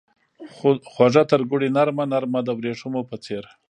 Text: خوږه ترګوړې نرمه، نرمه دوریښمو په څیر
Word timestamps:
خوږه 0.93 1.23
ترګوړې 1.31 1.69
نرمه، 1.75 2.05
نرمه 2.13 2.39
دوریښمو 2.47 3.01
په 3.09 3.15
څیر 3.23 3.43